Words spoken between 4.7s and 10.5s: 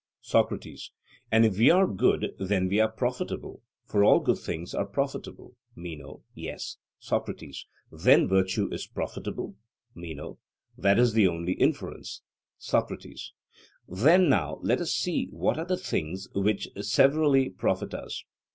are profitable? MENO: Yes. SOCRATES: Then virtue is profitable? MENO: